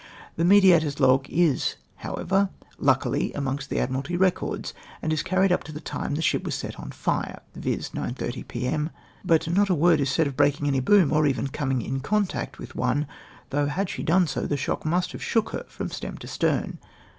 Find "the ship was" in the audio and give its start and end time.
6.15-6.55